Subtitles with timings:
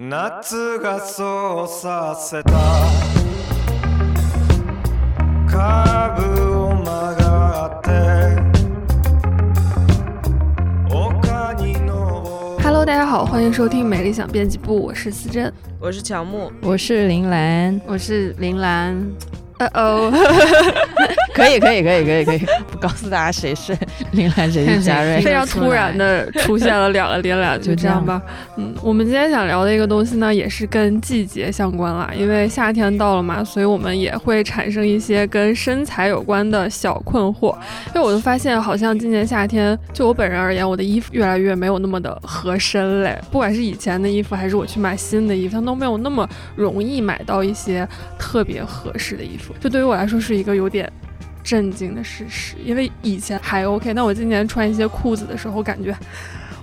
[0.00, 2.52] 夏がそうさせた
[5.50, 7.88] カーブを曲がって
[10.94, 15.50] 丘に登る Hello，大家好，欢迎收听《美丽想编辑部》，我是思珍。
[15.80, 19.02] 我是乔木，我是林兰，我是林兰，
[19.61, 20.11] 呃哦，
[21.35, 22.39] 可以，可以，可以，可以，可以，
[22.71, 23.77] 不告诉大家谁是
[24.11, 25.31] 林兰，谁是嘉瑞 非。
[25.31, 28.21] 常突然的出现了两个林兰，就这样吧。
[28.57, 37.55] 嗯，我们今天想聊的一个东西呢，也是跟季节相关啦，因为夏天到了嘛，所以我们也会产生一些跟身材有关的小困惑。
[37.93, 43.17] 因为我就发现，好像今年夏天，就我本人而言，我的衣服越来越没有那么的合身嘞。
[43.31, 49.50] 不管是以前的衣服，还是我去买新的衣服，它都没有那么容易买到一些特别合适的衣服。
[49.59, 50.91] 这对于我来说是一个有点
[51.43, 55.95] 震惊的事实，因为以前还 OK，但我今年穿一些裤子的时候，感觉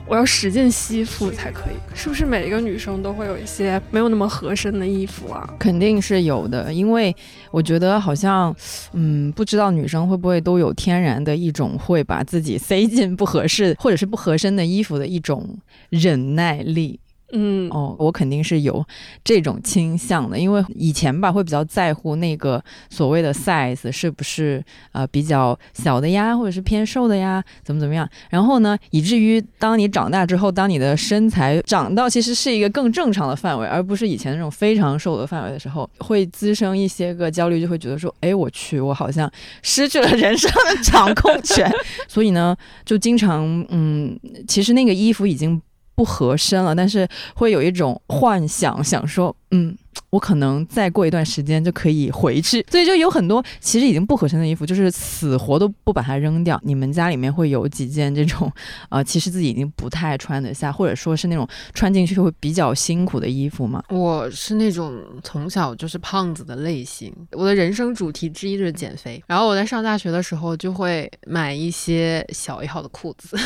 [0.07, 1.75] 我要使劲吸附才可以。
[1.95, 5.53] 是不是每一个女生都会有一些没有那么合身的衣服啊？
[5.59, 7.15] 肯定是有的，因为
[7.51, 8.55] 我觉得好像，
[8.93, 15.59] 嗯，不知道女生会不会都有天然的一种会把自己塞进不合适或者是不合身的衣服的一种
[15.91, 16.99] 忍耐力。
[17.33, 18.85] 嗯，哦，我肯定是有
[19.23, 28.09] 这种倾向的，因为以前吧会比较在乎那个所谓的 size 是不是呃比较小的呀，或者是偏瘦的呀，怎么怎么样。
[28.31, 39.31] 然后呢，以至于当你长大之后，当你的身材长到其实是一个更正常的范围，而不是以前那种非常瘦的范围的时候，会滋生一些个焦虑，就会觉得说，哎，我去，我好像
[39.63, 41.71] 失去了人生的掌控权。
[42.09, 42.57] 所以呢，
[42.87, 45.61] 就经常嗯，其实那个衣服已经。
[45.99, 49.77] 不合身了，但是会有一种幻想，想说，嗯，
[50.11, 56.61] 我可能再过一段时间就可以回去，所以就有很多其实已经不合身的衣服，就是死活都不把它扔掉。
[56.65, 58.51] 你们家里面会有几件这种，
[58.89, 63.83] 呃，其实自己已经不太穿得下，或者说是那种穿进去会比较辛苦的衣服吗？
[63.91, 69.23] 我是那种从小就是胖子的类型，我的人生主题之一就是减肥。
[69.27, 73.37] 然后我在上大学的时候就会买一些小一号的裤子，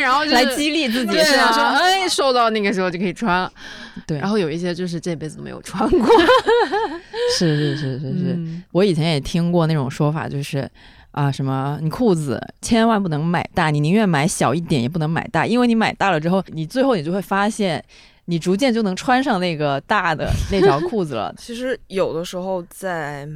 [0.00, 1.62] 然后就是来激励自己对是啊，说？
[1.62, 3.52] 哎，瘦到那个时候就可以穿了。
[4.06, 6.08] 对，然后有一些就是这辈子都没有穿过。
[7.36, 10.68] 是是是是是，嗯我以前也听过那种说法，就是
[11.12, 17.82] 啊，什么你裤子千万不能买大，你宁愿买小一点也不能买大，因为你买大了之后，你最后你就会发现，
[18.26, 21.34] 你逐渐就能穿上那个大的 那条裤子了。
[21.38, 23.28] 其实有的时候在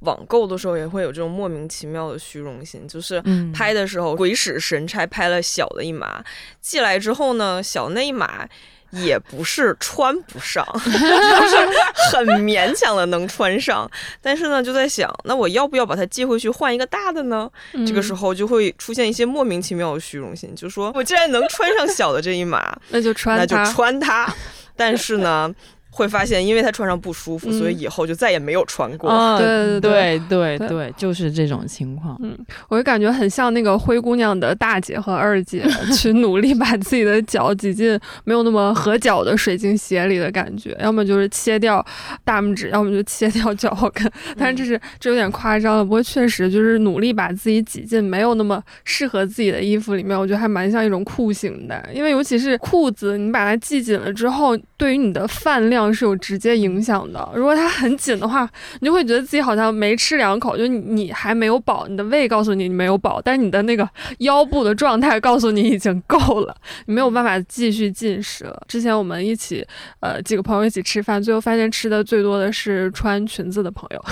[0.00, 6.24] 网购的时候也会有这种莫名其妙的虚荣心，就是嗯拍的时候鬼使神差拍了小的一码，
[6.60, 8.48] 寄来之后呢，小那一码。
[8.90, 17.50] 也不是穿不上， 就是很勉强的能穿上，但是呢，就在想，那我要不要把它寄回去换一个大的呢？
[17.86, 23.56] 这个时候候就会出现一些莫名其妙的虚荣心，就说我既然能穿上小的这一码，那就穿那就。
[23.72, 24.32] 穿它。
[24.78, 25.50] 但是呢，
[25.96, 29.08] 会发现因为它穿上不舒服，嗯所以以后就再也没有穿过。
[29.08, 32.18] 啊，对对对对对对，就是这种情况。
[32.22, 32.36] 嗯
[32.68, 35.64] 我就感觉很像那个灰姑娘的大姐和二姐
[35.96, 41.84] 去努力把自己的脚挤进没有那么合脚的水晶鞋里的感觉，要么就是切掉
[42.24, 44.10] 大拇指，要么就切掉脚后跟。
[44.36, 51.82] 但是这是这有点夸张了，不过确实就是努力把自己挤进没有那么适合自己的衣服里面，我觉得还蛮像一种酷刑的。
[51.94, 57.28] 因为尤其是裤子，你把它系紧了之后，对于你的饭量是有直接影响的。
[57.34, 58.48] 如果它很紧的话，
[58.80, 63.88] 你就会觉得自己好像没吃两口，就你还没有饱，你的胃告诉你你没有饱，但是你的那个
[64.18, 66.54] 腰部的状态告诉你已经够了，
[66.86, 68.60] 你没有办法继续进食了。
[68.66, 69.66] 之前我们一起
[70.00, 74.04] 呃几个朋友一起吃饭，最后发现吃的最多的是穿裙子的朋友，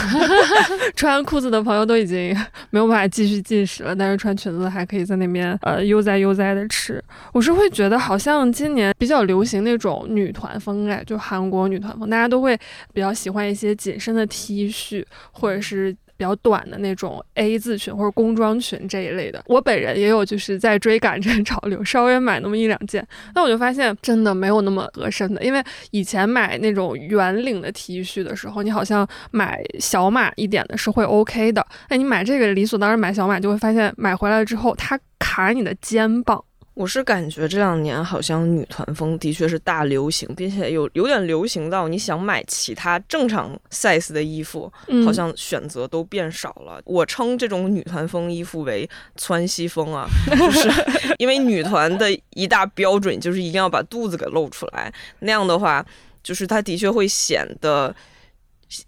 [0.94, 2.36] 穿裤子的朋友都已经
[2.70, 7.02] 没有办法继续进食了，但是穿裙子还可以在那边呃悠哉悠哉的吃。
[7.32, 12.58] 我是会觉得好像今年比较流行那种女团风哎，就韩国女团风，大家都会
[12.92, 15.96] 比较喜欢一些紧身的 T 恤，或者是。
[16.16, 36.44] 比较短的那种 A 字裙或者工装裙这一类的，我本人也有就是在追赶这个 潮流，稍微买那么一两件，那我就发现真的没有那么合身的，因为以前买那种圆领的 T 恤的时候，你好像买小码一点的是会 OK 的，那你买这个理所当然买小码，就会发现买回来之后它卡你的肩膀。
[36.74, 46.80] 我是感觉这两年好像女团风的确是大流行，并且有有点流行到你想买其他正常 size 的衣服，嗯好像选择都变少了。
[46.84, 50.06] 我称这种女团风衣服为窜西风啊，
[50.36, 50.68] 就是
[51.18, 55.84] 因为女团的一大标准就是一定要把肚子给露出来，那样的话，
[56.24, 57.94] 就是它的确会显得。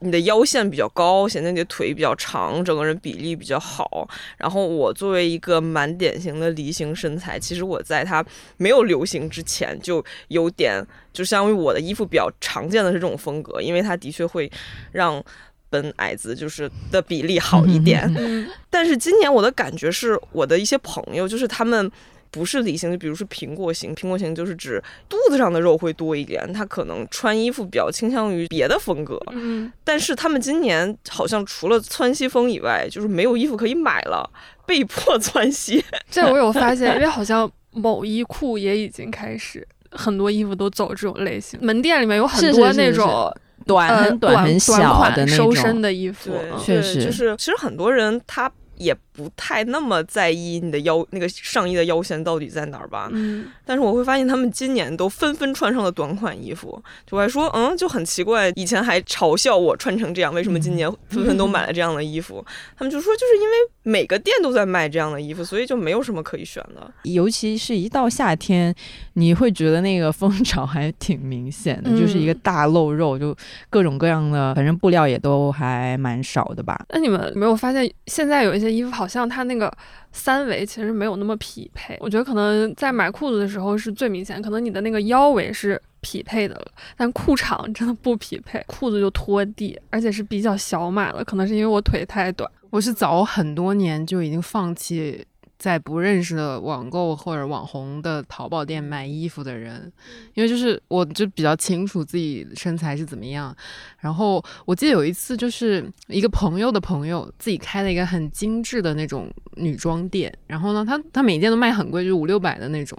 [0.01, 4.09] 你的腰线比较高，显得你的腿比较长，整个人比例比较好。
[4.37, 8.25] 然后我作为一个蛮典型的梨形身材，其实我在它
[8.57, 14.51] 没有流行之前就有点，就相当于我的衣服比较常见的是这种风格，因为它的确会
[14.93, 15.23] 让
[15.71, 18.03] 本矮子就是的比例好一点。
[18.17, 21.91] 嗯但是今年我的感觉是，我的一些朋友就是他们。
[22.37, 34.29] 不是梨形，就比如说苹果型，苹果型就是指肚子上的肉会多一点，他可能穿衣服比较倾向于别的风格，嗯，但是他们今年好像除了窜西风以外，就是没有衣服可以买了，
[34.67, 35.83] 被迫窜西。
[36.11, 39.67] 这我有发现，因为好像某衣库也已经开始。
[39.93, 43.35] 很多衣服都走这种类型，门店里面有很多是是是是那种
[43.65, 47.03] 短呃很短很小款的那收身，的衣服，确实。
[47.03, 53.09] 就是其实很多人他也不太那么在意你的腰那个上衣的腰线到底在哪儿吧。
[53.13, 62.45] 嗯，但是我会发现他们今年都纷纷穿上了短款衣服，就还说嗯就很奇怪，以前还嘲笑我穿成这样，为什么今年纷纷都买了这样的衣服？
[62.77, 66.91] 他们就说就是因为每个店都在卖这样的衣服，所以就没有什么可以选的。
[67.05, 68.75] 尤其是一到夏天，
[69.15, 73.35] 你会觉得那个风潮还挺明显的，就是一个嗯大露肉，就
[73.71, 76.85] 各种各样的，反正布料也都还蛮少的吧。
[76.91, 79.73] 那你们没有发现，现在有一些衣服好像它那个
[80.13, 81.97] 三围其实没有那么匹配？
[82.01, 86.67] 我觉得可能在买裤子的时候是最明显，可能你的那个腰围是匹配的了，
[86.97, 92.51] 但裤长真的不匹配，裤子就拖地，而且是比较小码了，可能是因为我腿太短。
[92.71, 95.25] 我是早很多年就已经放弃
[95.59, 99.91] 在不认识的网购或者网红的淘宝店买衣服的人，
[100.35, 103.57] 因为就是我就比较清楚自己身材是怎么样。
[103.99, 112.99] 然后我记得有一次就是一个朋友的朋友自己开了一个很精致的那种女装店，然后呢，他他每件都卖很贵，就五六百的那种。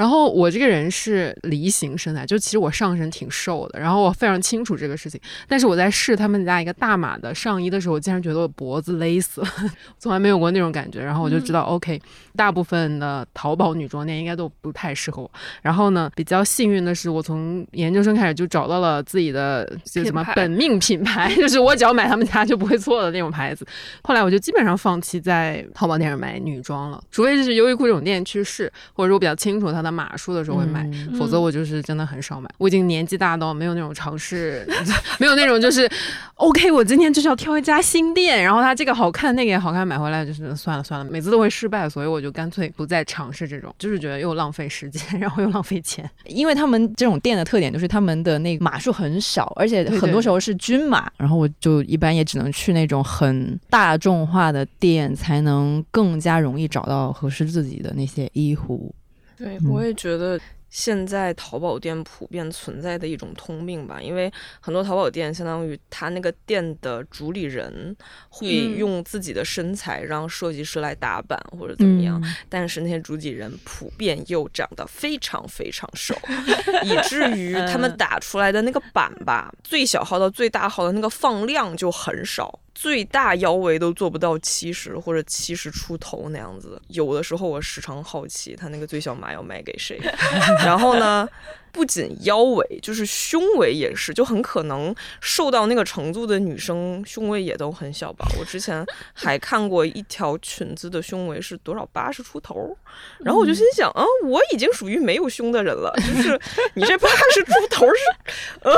[0.00, 5.20] 然后我这个人是梨形身材，就其实我上身挺瘦的，然后我非常清楚这个事情。
[5.46, 9.48] 但是我在试他们家一个大码的上衣的时候，我竟然觉得我脖子勒死了，
[10.00, 11.02] 从来没有过那种感觉。
[11.02, 12.00] 然后我就知道、o k
[12.34, 15.30] 大部分的淘宝女装店应该都不太适合我。
[15.60, 23.66] 然后呢，比较幸运的是，我从研究生开始就找到了自己的就什么本命品牌， 就是我只要买他们家就不会错的那种牌子。
[24.02, 32.48] 后来我就基本上放弃在淘宝店上买女装了，除非就是优衣库这种店去试，或者是我比较清楚它的码数的时候会买，嗯否则我就是真的很少买。
[32.58, 34.66] 我已经年纪大到没有那种尝试，
[35.18, 35.90] 没有那种就是
[36.34, 46.08] OK，我今天就是要挑一家新店，然后它这个好看，那个也好看，买回来就是算了算了，每次都会失败，所以我就干脆不再尝试这种，就是觉得又浪费时间， 然后又浪费钱。
[46.26, 58.94] 因为他们这种店的特点就是他们的那个码数很少，而且很多时候是均码，然后我就一般也只能去那种很大众化的店，才能更加容易找到合适自己的那些衣服。
[59.40, 59.70] 对，嗯。
[59.70, 60.38] 我也觉得
[60.70, 67.94] 现在淘宝店普遍存在的一种通病吧，因为很多淘宝店相当于他那个店的主理人
[68.28, 76.14] 会嗯用自己的身材让设计师来打版或者怎么样，嗯但是那些主理人普遍又长得非常非常瘦，
[76.84, 82.60] 以至于他们嗯打出来的那个版吧，最小号到最大号的那个放量就很少。
[82.72, 90.00] 最大腰围都做不到七十或者七十出头那样子，有的时候我时常好奇他那个最小码要卖给谁。
[90.64, 91.28] 然后呢，
[91.72, 98.26] 不仅腰围，就是胸围也是，就很可能瘦到那个程度的女生胸围也都很小吧。
[98.38, 98.84] 我之前
[99.14, 102.76] 还看过一条裙子的胸围是多少，八十出头，
[103.20, 106.40] 然后我就心想，啊，我已经属于没有胸的人了，就是
[106.74, 108.72] 你这 八十出头是，呃，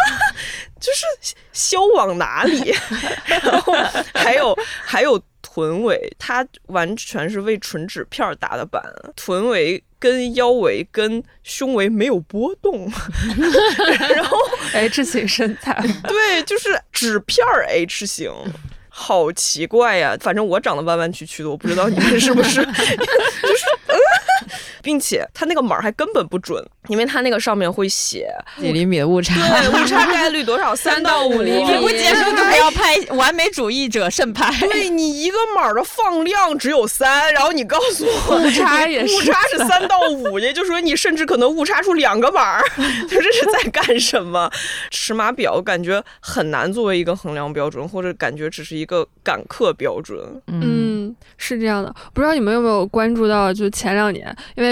[0.79, 2.75] 就是销往哪里？
[3.27, 3.73] 然后
[4.15, 5.21] 还有还有
[5.53, 8.83] 臀围，它完全是为纯纸片儿打的版，
[9.17, 9.83] 臀围。
[10.03, 12.91] 跟腰围跟胸围没有波动，
[14.17, 14.37] 然后
[14.73, 18.29] H 型身材， 对，就是纸片儿 H 型，
[18.89, 20.17] 好奇怪呀！
[20.21, 23.97] 反正我长得弯弯曲曲的，我不知道你们是不是， 就是，嗯
[24.83, 28.29] 并且它那个码儿还根本不准，因为它那个上面会写
[28.61, 34.53] 几厘米的误差，对误差概率多少， 三到五厘米，评估结束就不要拍完美主义者慎拍。
[34.69, 42.63] 对你一个码儿的放量只有三，然后你告诉我误差也是误差是三到五，也就是说你甚至可能误差出两个码儿，
[43.09, 44.51] 就这是在干什么？
[44.91, 50.19] 尺码表感觉很难作为一个衡量标准，或者感觉只是一个赶课标准。
[50.47, 51.95] 嗯，是这样的。
[52.13, 54.72] 不知道你们有没有关注到，就前两年，因为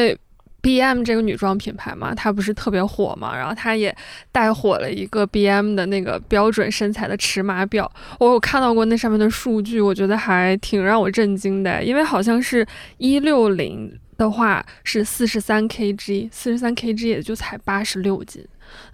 [0.62, 3.94] B M 这个女装品牌嘛，它不是特别火嘛，然后它也
[4.30, 7.90] 带火了一个 B M 的那个标准身材的尺码表。
[8.18, 12.66] 我有看到过那上面的数据，我觉得还挺让我震惊的，因为好像是
[12.98, 18.44] 一六零的话是四十三 kg，四十三 kg 也就才八十六斤。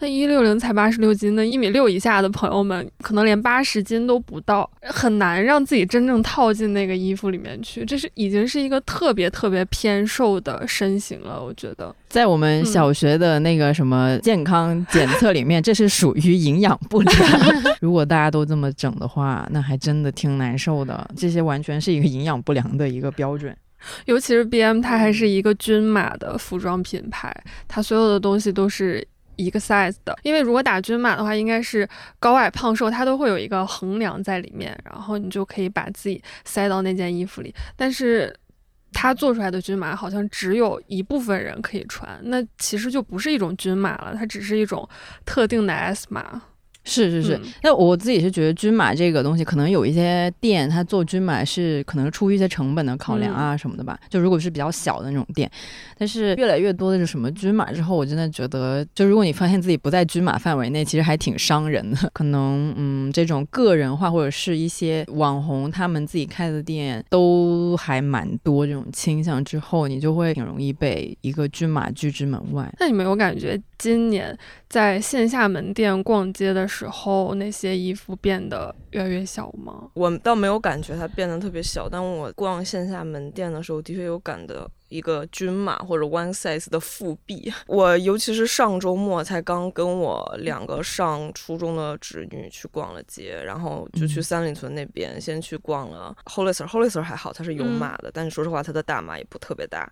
[0.00, 7.85] 那一六零才八十六斤，那一米六以下的朋友们可能连八十斤都不到，很难让自己真正套进那个衣服里面去。
[7.85, 11.95] 这是已经是一个特别特别偏瘦的身形了，我觉得。
[12.09, 17.16] 在我们小学的那个什么健康检测里面，这是属于营养不良。
[17.80, 21.09] 如果大家都这么整的话，那还真的挺难受的。
[21.16, 23.54] 这些完全是一个营养不良的一个标准。
[24.06, 27.33] 尤其是 B.M，它还是一个均码的服装品牌，
[27.68, 29.06] 它所有的东西都是
[29.37, 30.16] 一个 size 的。
[30.23, 31.88] 因为如果打均码的话，应该是
[32.19, 37.55] 高矮胖瘦它都会有一个衡量在里面，然后你就可以把自己塞到那件衣服里。
[37.76, 38.35] 但是
[38.93, 44.88] 它做出来的均码好像只有一部分人可以穿，那其实就不是一种均码了，它只是一种
[45.25, 46.43] 特定的 S 码。
[46.87, 53.99] 是是是，那我自己是觉得均码这个东西，可能有一些店它做均码是可能出于一些成本的考量啊什么的吧。
[54.09, 55.50] 就如果是比较小的那种店，
[55.99, 61.97] 但是越来越多的是什么均码之后，我真的觉得，就如果你发现自己不在均码范围内，其实还挺伤人的。
[62.14, 72.73] 可能嗯，这种个人化或者是一些网红他们自己开的店都还蛮多这种倾向，之后你就会挺容易被一个均码拒之门外。
[72.78, 74.37] 那你没有感觉今年
[74.69, 76.75] 在线下门店逛街的时候，
[77.37, 79.90] 那些衣服变得越来越小吗？
[79.95, 87.52] 我倒没有感觉它变得特别小，但我逛线下门店的时候，的确有感的一个均码或者 one size 的复辟。
[87.66, 99.90] 我尤其是上周末才刚跟我两个上初中的侄女去逛了街，然后就去三里屯那边先去逛了 Hollister，Hollister 还好，它是有码的，但是说实话，它的大码也不特别大。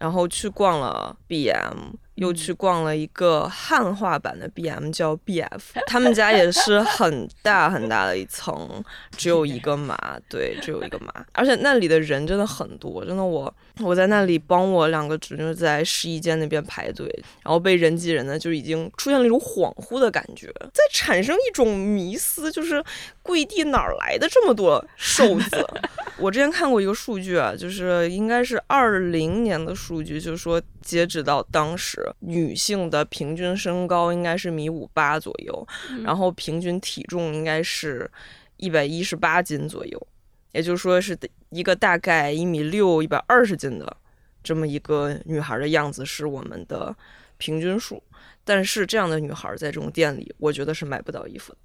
[0.00, 5.60] 然后去逛了 BM，又去逛了一个汉化版的 BM，叫 BF。
[5.86, 8.82] 他们家也是很大很大的一层，
[9.14, 11.12] 只有一个码，对，只有一个码。
[11.32, 17.06] 而且那里的人真的很多，真的我我在那里帮我两个侄女在试衣间那边排队，
[17.42, 22.82] 然后被人挤人的就已经出现了一种恍惚的感觉，在产生一种迷思，就是
[23.22, 25.66] 跪地哪儿来的这么多瘦子？
[26.18, 35.66] 我之前看过一个数据啊，就是应该是二零年的数据，就是说截止到当时，女性的平均身高应该是米五八左右，
[36.04, 38.10] 然后平均体重应该是
[38.58, 40.06] 一百一十八斤左右，
[40.52, 41.18] 也就是说是
[41.48, 43.96] 一个大概一米六、一百二十斤的
[44.42, 46.94] 这么一个女孩的样子是我们的
[47.38, 48.02] 平均数。
[48.44, 51.58] 但是这样的女孩在这种店里，我觉得是买不到衣服的。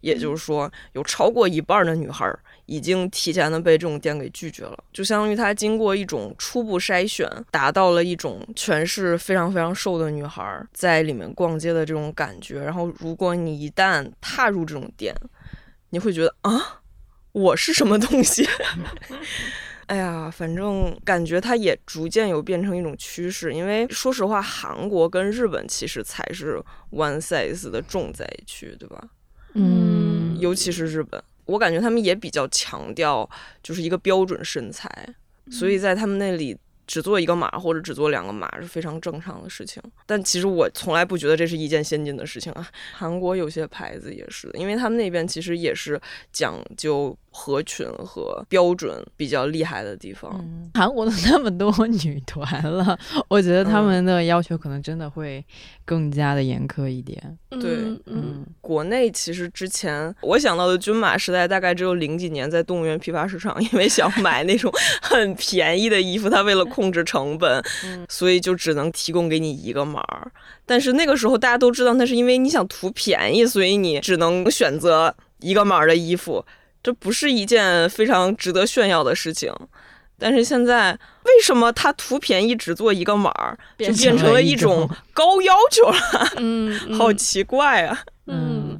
[0.00, 2.30] 也就是说，有超过一半的女孩
[2.66, 12.62] 已经提前的被这种店给拒绝了，就相当于她经过一种初步筛选，达到了一种全是非常非常瘦的女孩在里面逛街的这种感觉。
[12.62, 15.14] 然后，如果你一旦踏入这种店，
[15.90, 16.82] 你会觉得啊，
[17.32, 18.48] 我是什么东西？
[19.86, 23.52] 哎呀，反正感觉它也逐渐有变成一种趋势。
[23.52, 26.58] 因为说实话，韩国跟日本其实才是
[26.90, 28.98] one size 的重灾区，对吧？
[29.54, 33.28] 嗯，尤其是日本，我感觉他们也比较强调
[33.62, 34.90] 就是一个标准身材，
[35.50, 39.82] 所以在他们那里只做一个码或者只做两个码是非常正常的事情。
[40.06, 42.66] 但其实我从来不觉得这是一件先进的事情啊。
[42.92, 46.00] 韩国有些牌子也是，因为他们那边其实也是
[46.32, 47.16] 讲究。
[47.36, 50.32] 合群和标准比较厉害的地方，
[50.74, 51.68] 韩国的那么多
[52.04, 55.44] 女团了，我觉得他们的要求可能真的会
[55.84, 57.36] 更加的严苛一点。
[57.50, 64.72] 对，嗯，国内其实之前我想到的均码时代，大概只有零几年在动物园批发市场，因为想买那种
[65.02, 67.62] 很便宜的衣服，他为了控制成本，
[68.08, 70.02] 所以就只能提供给你一个码。
[70.66, 76.44] 但是那个时候大家都知道，那是因为你想图便宜，所以你只能选择一个码的衣服。
[76.82, 79.50] 这不是一件非常值得炫耀的事情，
[80.18, 80.92] 但是现在
[81.24, 85.98] 为什么他图便宜只做一个码儿，就变成了一种高要求了？
[86.36, 88.02] 嗯，好奇怪啊！
[88.26, 88.78] 嗯，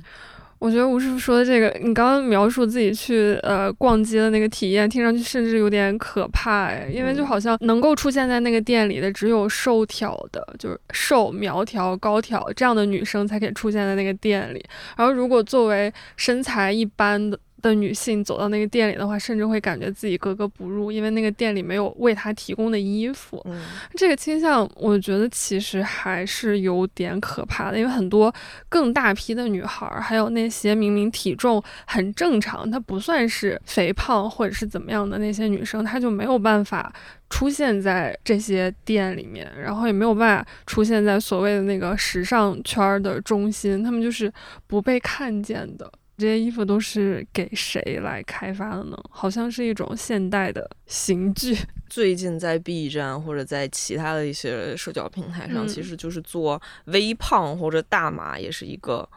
[0.65, 14.65] 我觉得吴师傅说的这个，你刚刚描述自己去呃逛街的那个体验，听上去甚至有点可怕哎，因为就好像能够出现在那个店里的只有瘦挑的，就是瘦苗条高挑这样的女生才可以出现在那个店里，
[14.97, 17.39] 然后如果作为身材一般的。
[17.69, 23.41] 的女性走到那个店里的话，甚至会感觉自己格格不入，因为那个店里没有为她提供的衣服。
[23.47, 23.63] 嗯，
[23.97, 28.33] 这个倾向，我觉得其实还是有点可怕的，因为很多
[28.69, 36.93] 更大批的女孩，还有那些明明体重很正常，她不算是肥胖或者是怎么样的那些女生，她就没有办法
[37.31, 44.31] 出现在这些店里面，然后也没有办法出现在所谓的那个时尚圈的中心，她们就是
[44.67, 45.91] 不被看见的。
[46.17, 48.97] 这些衣服都是给谁来开发的呢？
[49.11, 51.57] 好像是一种现代的刑具。
[51.91, 59.09] 最近在 B 站或者在其他的一些社交平台上，嗯其实就是做微胖或者大码，也是一个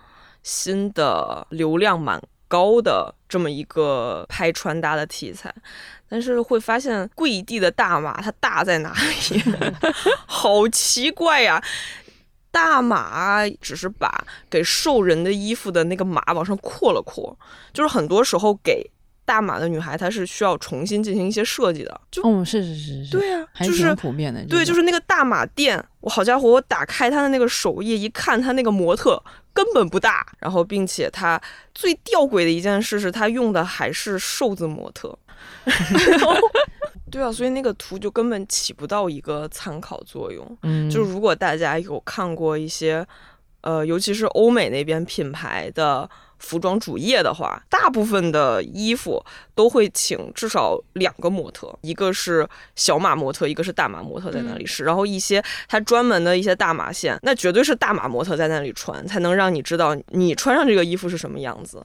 [0.43, 5.53] 新的流量蛮高的这么一个拍穿搭的题材。
[6.09, 9.41] 但是会发现跪地的大码它大在哪里？
[10.25, 11.61] 好奇怪呀、
[12.57, 17.37] 大码只是把给瘦人的衣服的那个码往上扩了扩，
[17.71, 18.83] 就是很多时候给
[19.23, 22.01] 大码的女孩，她是需要重新进行一些设计的。
[22.09, 24.43] 就嗯，是是是是，对啊，就是普遍的。
[24.47, 29.23] 对，就是是那个大码店，我好家伙，我打开他的那个首页一看，他那个模特
[29.53, 31.39] 根本不大，然后并且他
[31.75, 35.15] 最吊诡的一件事是，他用的还是瘦子模特。
[35.63, 36.35] 然 后
[37.09, 40.57] 对啊，所以那个图就根本起不到一个参考作用。
[40.63, 43.05] 嗯，就如果大家有看过一些，
[43.61, 49.23] 呃，尤其是欧美那边品牌的服装主页的话，大部分的衣服
[49.55, 54.83] 都会请至少两个模特，一个是小码模特，一个是大码模特在那里试。
[54.83, 61.83] 然后一些它专门的一些大码线，那绝对是大码模特在那里穿，才能让你知道你穿上这个衣服是什么样子。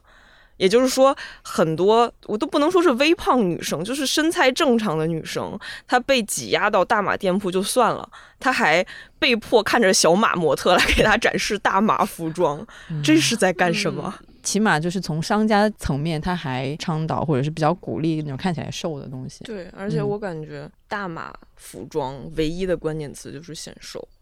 [0.63, 8.87] 也就是说，很多我都不能说是微胖女生，就是身材正常的女生，她被挤压到大码店铺就算了，她还
[9.19, 12.65] 被迫看着小码模特来给她展示大码服装，
[13.03, 14.15] 这是在干什么？
[14.45, 19.45] 起码就是从商家层面，他还倡导或者是比较鼓励那种看起来瘦的东西。
[19.45, 24.22] 对，而且嗯我感觉大码服装唯一的关键词就是显瘦，嗯，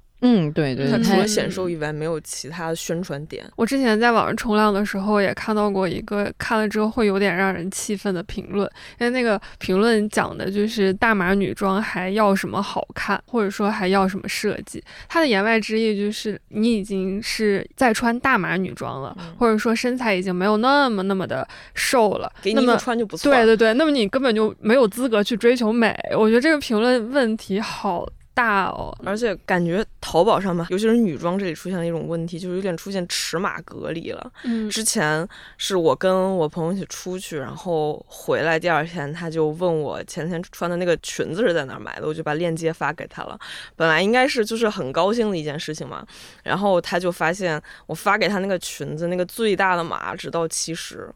[0.52, 3.44] 对对，对它除了嗯显瘦以外没有其他的宣传点。
[3.56, 14.82] 我之前在网上冲浪的时候也看到过一个看了之后会有点让人气愤的评论，因为那个评论讲的就是大码女装还要什么好看，或者说还要什么设计。
[15.08, 23.32] 它的言外之意就是你已经是在穿大码女装了，嗯或者说身材已经没有那么那么的瘦了，那么给你穿就不错。
[23.32, 25.98] 对对对，那么你根本就没有资格去追求美。
[26.16, 28.06] 我觉得这个评论问题好
[28.42, 28.96] 大哦。
[29.04, 34.32] 而且感觉淘宝上吧，尤其是女装这里出现了一种问题，就是有点出现尺码隔离了。
[34.44, 35.26] 嗯之前
[35.58, 43.38] 是我跟我朋友一起出去，然后回来第二天他就问我前天穿的那个裙子是在哪儿买的，我就把链接发给他了。
[43.76, 46.06] 本来应该是就是很高兴的一件事情嘛，
[46.42, 51.08] 然后他就发现我发给他那个裙子那个最大的码只到七十，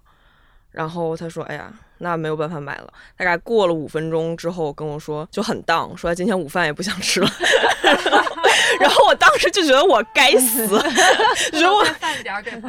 [0.72, 1.72] 然后他说：“哎呀。”
[2.04, 2.92] 那没有办法买了。
[3.16, 7.28] 大概过了五分钟之后跟我说，就很荡，说他今天午饭也不想吃了。
[8.80, 10.66] 然后我当时就觉得我该死，
[11.52, 11.84] 就觉得我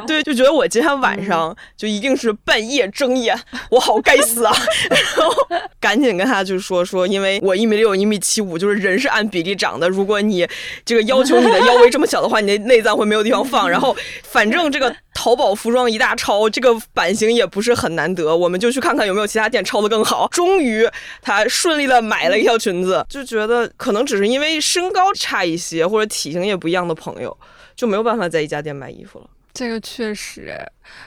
[0.08, 3.38] 对，就觉得我今天晚上就一定是半夜睁眼，
[3.70, 4.56] 我好该死啊！
[4.90, 5.34] 然后
[5.80, 9.90] 赶紧跟他就说说，因为我一米六，一米七五，就是人是按比例长的。
[9.90, 10.48] 如果你
[10.86, 13.70] 这个要求你的腰围这么小的话，你的内脏会没有地方放。
[13.70, 20.28] 然后反正这个淘宝服装一大抄，这个版型也不是很难得，我们就去看看有没有其他店抄的更好。
[20.28, 20.88] 终于
[21.22, 27.36] 他顺利的买了一条裙子， 就觉得可能只是因为身高差一些或者体型也不一样的朋友，
[27.76, 29.28] 就没有办法在一家店买衣服了。
[29.54, 30.54] 这个确实，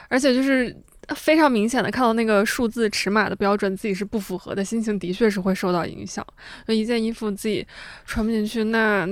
[0.09, 0.75] 而且就是
[1.15, 6.25] 非常明显的看到那个数字尺码的标准自己是不符合的，心情的确是会受到影响。
[6.67, 7.65] 就一件衣服自己
[8.05, 9.07] 穿不进去，那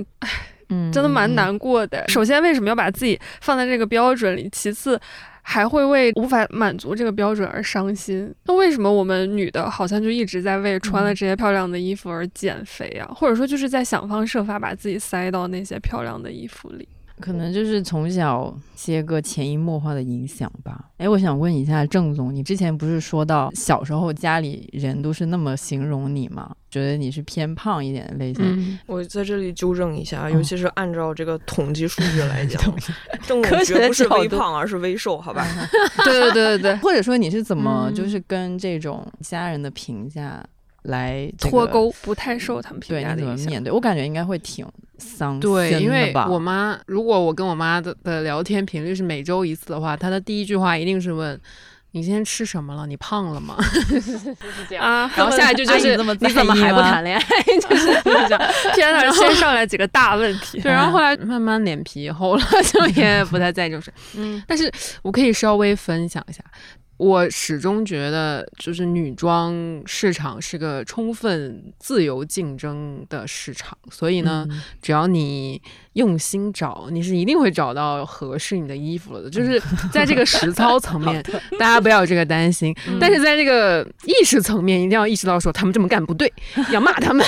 [0.69, 1.36] 嗯，真的蛮嗯。
[1.36, 2.03] 难过的。
[2.08, 4.49] 首先，为什么要把自己放在这个标准里？
[4.51, 4.99] 其次，
[5.41, 8.34] 还会为无法满足这个标准而伤心。
[8.45, 13.08] 那为什么我们女的好像就一直在为穿了这些漂亮的衣服而减肥啊？
[13.15, 16.88] 或者说就是在想方设法把自己塞到那些漂亮的衣服里？
[17.19, 20.86] 可能就是从小些个潜移默化的影响吧。
[20.97, 26.56] 哎，我想问一下郑总，你之前不是说到小时候家里人都是那么形容你吗？
[26.69, 28.43] 觉得你是偏胖一点的类型。
[28.45, 32.62] 嗯，我在这里纠正一下，哦尤其是按照这个统计数据来讲，
[33.25, 35.45] 郑科学的总绝不是微胖，而是微瘦，好吧？
[36.03, 40.43] 对对对对对，或者说你是怎么嗯就是跟这种家人的评价
[40.88, 41.67] 来、这个脱？
[41.67, 43.38] 钩不太受他们评价的影响。
[43.38, 43.71] 怎么面对？
[43.71, 44.65] 我感觉应该会挺
[44.97, 51.39] 伤对，心的因为吧我妈，如果我跟我妈的的聊天频率是每周一次的话，她的第一句话一定是问。
[51.91, 52.86] 你今天吃什么了？
[52.86, 53.56] 你胖了吗？
[53.89, 54.36] 就是
[54.69, 54.86] 这样。
[54.86, 57.23] 啊，然后下一句就是你怎么还不谈恋爱？
[57.60, 58.41] 就 是就是这样。
[58.76, 60.60] 天哪，先上来几个大问题。
[60.60, 63.91] 对，然后后来慢慢脸皮厚了，就也不太在意这种事。
[64.15, 64.71] 嗯但是
[65.02, 66.43] 我可以稍微分享一下，
[66.97, 69.53] 我始终觉得，就是女装
[69.86, 74.62] 市场是个充分自由竞争的市场，所以呢，嗯。
[74.81, 75.62] 只要你
[75.97, 79.29] 用心找，你是一定会找到合适你的衣服了的。
[79.29, 81.21] 就是在这个实操层面，
[81.60, 82.73] 大家不要有这个担心。
[82.88, 86.31] 嗯但是在这个意识层面，一定要意识到说他们这么干不对，
[86.71, 87.25] 要骂他们。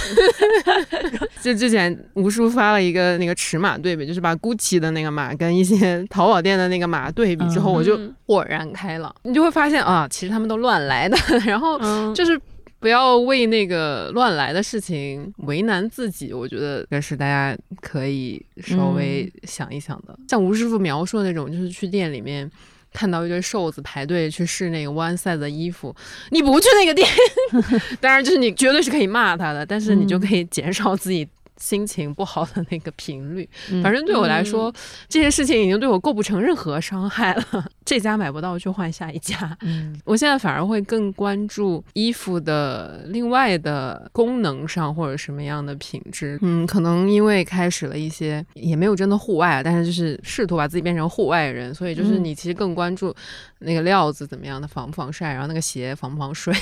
[1.42, 9.14] 就之前吴叔发了一个那个尺码对比，就是把 GUCCI 的那个码跟一些淘宝店的那个码对比之后，嗯我就嗯豁然开朗。
[9.24, 12.40] 你就会发现啊，其实他们都乱来的，然后嗯，就是
[12.80, 16.34] 不要为那个乱来的事情为难自己。
[16.34, 20.18] 我觉得这是大家可以稍微想一想的。
[20.28, 22.50] 像吴师傅描述的那种，就是去店里面。
[22.92, 25.96] 看到一堆瘦子排队去试那个 one size 的衣服，
[26.32, 27.08] 你不去那个店，
[28.02, 31.24] 当然就是你绝对是可以骂他的，但是你就可以减少自己
[31.60, 33.48] 心情不好的那个频率。
[33.72, 34.74] 嗯反正对我来说，
[35.08, 37.44] 这些事情已经对我构不成任何伤害了。
[37.86, 39.58] 这家买不到就换下一家。
[39.62, 46.38] 嗯我现在反而会更关注衣服的另外的功能上或者什么样的品质。
[46.42, 53.14] 嗯，可能因为开始了一些，也没有真的户外啊，但是就是试图把自己变成户外人，所以就是嗯你其实更关注
[53.60, 56.54] 那个料子怎么样的防不防晒，然后那个鞋防不防水，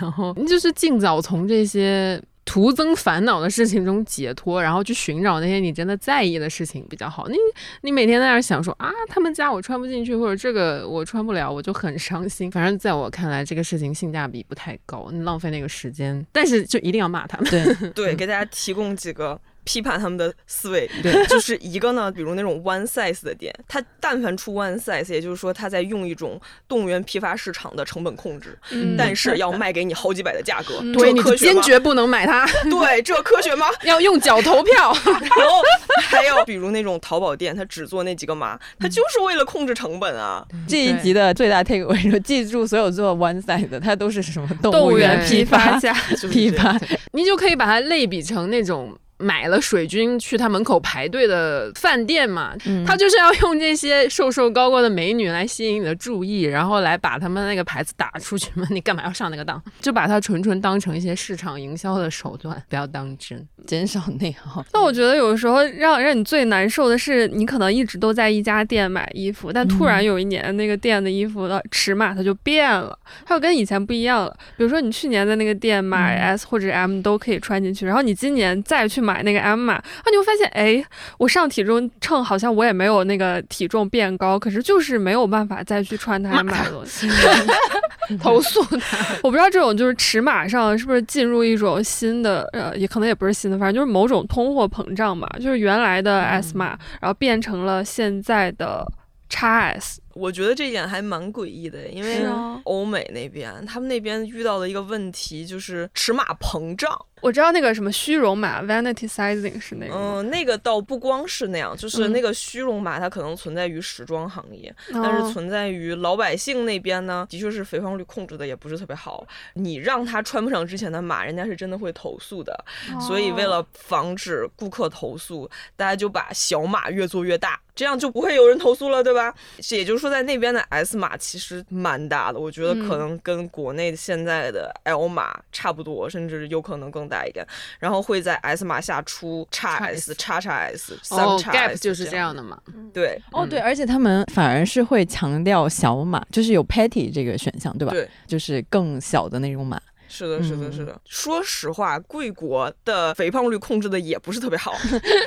[0.00, 2.22] 然后你就是尽早从这些。
[2.46, 7.26] 徒增烦恼的事情中解脱，然后去寻找那些你真的在意的事情比较好。
[7.26, 7.36] 你
[7.82, 12.50] 你每天在那儿想说啊，他们家我穿不进去，或者这个我穿不了，我就很伤心。
[12.50, 17.50] 反正在我看来，这个事情性价比不太高，你浪费那个时间，但是就一定要骂他们。
[17.50, 20.90] 对，对， 给大家提供几个批判他们的思维。
[21.02, 31.26] 对，就是一个呢，比如那种 one size 的店，它但凡出 one size，也就是说它在用一种动物园批发市场的成本控制，嗯但是要卖给你好几百的价格，对，你？
[31.36, 33.66] 坚决不能买它， 对，这科学吗？
[33.82, 34.96] 要用脚投票。
[35.04, 35.60] 然后
[36.00, 40.46] 还有比如那种淘宝店，它只做那几个码，它就是为了控制成本啊。
[40.68, 45.92] 这一集的最大 take away 记住，所有做 one size 的，它都是什么动动物园园批发发价，
[46.30, 46.78] 批发，
[47.12, 58.66] 你就可以把它类比成那种买了水军去他门口排队的饭店嘛，嗯他就是要用这些瘦瘦高高的美女来吸引你的注意，然后来把他们那个牌子打出去嘛。
[58.70, 59.62] 你干嘛要上那个当？
[59.80, 63.46] 就把它纯纯当成一些市场营销的手段，不要当真。
[63.66, 64.64] 减少内耗。
[64.72, 74.36] 那我觉得有时候让让你最难受的是，你可能一直都在一家店买衣服，但突然嗯有一年那个店的衣服的尺码它就变了，它就跟以前不一样了。
[74.56, 80.84] 比如说你去年在那个店买嗯 S 或者 M 都可以穿进去，然后你今年再去买那个 M 码，啊，你会发现，哎，
[81.18, 87.08] 我上体重秤好像我也没有那个体重变高，可是就是没有办法再去穿它买的东西。
[88.22, 98.86] 投诉他，我不知道这种就是尺码上是不是进入一种新的，呃，也可能也不是新的，反正就是某种通货膨胀嘛，就是原来的 S 码，然后变成了现在的
[99.28, 100.00] x S。
[100.14, 102.24] 我觉得这一点还蛮诡异的，因为
[102.62, 106.96] 欧美那边他们那边遇到的一个问题就是尺码膨胀。
[107.26, 112.12] 我知道那个什么虚荣码 （vanity sizing） 是那个，嗯，那个倒不光是那样，就是嗯。
[112.12, 119.26] 那个虚荣码，它可能存在于时装行业，但哦是存在于老百姓那边呢，的确是肥胖率控制的也不是特别好。
[119.54, 122.64] 你让他穿不上之前的码，人家是真的会投诉的。
[123.00, 129.32] 所以为哦了防止顾客投诉，大家就把小码越做越大，这样就不会有人投诉了，对吧？
[129.70, 137.46] 也就是说，在那边的 S 码其实蛮大的，我觉得嗯可能跟国内现在的 L 码差不多，甚至有可能更大一点。
[137.78, 142.58] 然后会在 S 码下出 x S、x x S、三哦 x，Gap S 就是这这样的嘛。
[142.94, 147.92] 对哦，对，而且他们反而是会强调小码，就是有 petty 这个选项，对吧？
[147.92, 149.78] 对，就是更小的那种码。
[150.08, 151.00] 是的，是的，嗯是的。
[151.04, 154.74] 说实话，贵国的肥胖率控制的也不是特别好，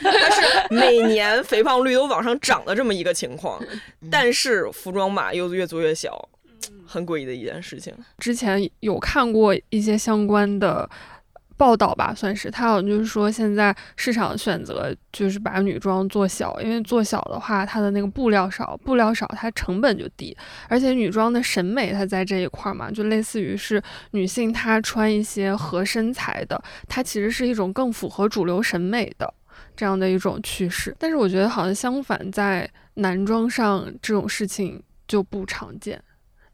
[0.03, 3.61] 但是每年肥胖率都往上涨的这么一个情况，
[4.09, 6.29] 但是服装码又越做越小，
[6.85, 7.93] 很诡异的一件事情。
[8.17, 10.89] 之前有看过一些相关的
[11.59, 20.35] 报道吧，算是他好像就是说，现在市场选择就是把女装做小，因为做小的话，它的那个布料少，布料少它成本就低，
[20.69, 29.33] 而且女装的审美它在这一块儿嘛，就类似于是女性她穿一些合身材的，它其实是一种更符合主流审美的。
[29.75, 36.01] 这样的一种趋势，但是我觉得好像相反，在男装上这种事情就不常见。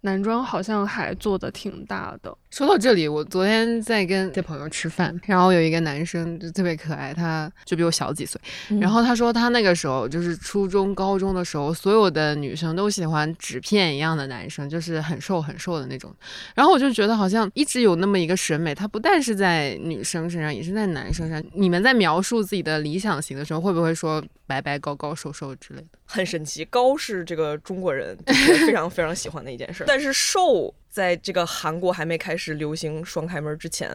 [0.02, 8.40] 男装好像还做的挺大的，说到这里，我昨天在跟这朋友吃饭，然后有一个男生就特别可爱，他就比我小几岁，
[8.80, 16.16] 然后他说他那个时候就是初中、高中的时候，所有的女生都喜欢纸片一样的男生，就是很瘦很瘦的那种。
[16.56, 21.52] 然后我就觉得好像一直有那么一个审美，它不但是在女生身上，也是在男生身上。
[21.54, 25.88] 你们在描述自己的理想型的时候，会不会说白白高高瘦瘦之类的？
[26.06, 33.92] 很神奇，高是这个中国人就是非常 非常喜欢的一件事，但是瘦在这个韩国还没开始流行双开门之前，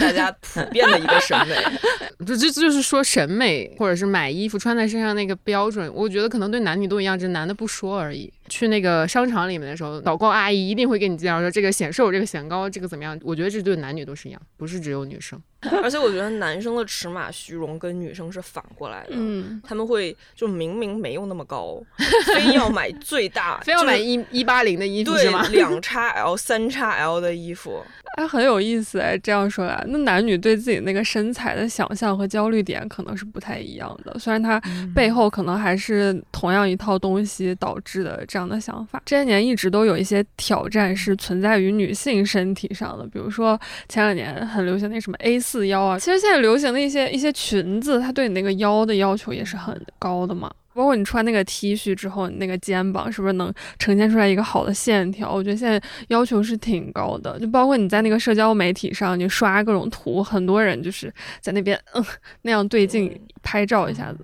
[0.00, 1.56] 大家普遍的一个审美。
[2.24, 8.32] 这这就是说审美，或者是买衣服穿在身上那个标准，我觉得可能对男女都一样，只是男的不说而已。
[8.48, 13.18] 去那个商场里面的时候，导购阿姨一定会给你介绍说这个显瘦，这个显高，这个怎么样？
[13.24, 15.42] 我觉得这对男女都是一样，不是只有女生。
[15.82, 19.10] 而且我觉得男生的尺码虚荣跟女生是反过来的。
[19.12, 21.80] 嗯，他们会就明明没有那么高，
[22.26, 25.46] 非要买最大， 非要买一一八零的衣服对是吗？
[25.52, 27.82] 两叉 L、三叉 L 的衣服，
[28.16, 29.18] 哎，很有意思哎。
[29.18, 34.18] 这样说来，那男女对自己那个身材的想象和焦虑点可能是不太一样的。
[34.18, 34.60] 虽然它
[34.94, 39.00] 背后可能还是同样一套东西导致的这样的想法。
[39.04, 50.52] 这些年一直都有一些挑战是存在于女性身体上的，比如说前两年很流行那什么 A 四腰啊，其实现在流行的一些一些裙子，它对你那个腰的要求也是很高的嘛。
[50.74, 55.32] 包括你穿那个 T 恤之后，你那个肩膀是不是能呈现出来一个好的线条？
[55.32, 57.38] 我觉得现在要求是挺高的。
[57.38, 62.04] 就包括你在那个社交媒体上，你刷各种图，很多人就是在那边嗯
[62.42, 64.18] 那样对镜拍照一下子。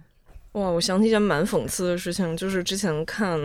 [0.55, 3.39] 哇，我想起一件蛮讽刺的事情，就是之前看